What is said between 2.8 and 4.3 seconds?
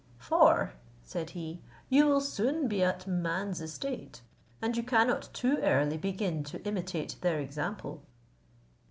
at man's estate,